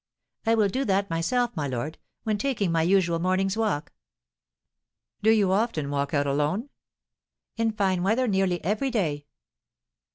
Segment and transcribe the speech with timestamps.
[0.47, 3.91] "I will do that myself, my lord, when taking my usual morning's walk."
[5.21, 6.69] "Do you often walk out alone?"
[7.55, 9.27] "In fine weather nearly every day."